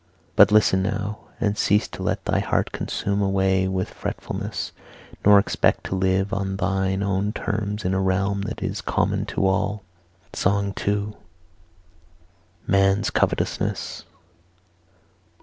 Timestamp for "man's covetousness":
12.65-14.05